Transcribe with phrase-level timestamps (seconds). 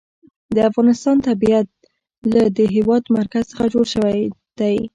[0.55, 1.67] د افغانستان طبیعت
[2.31, 4.19] له د هېواد مرکز څخه جوړ شوی
[4.59, 4.77] دی.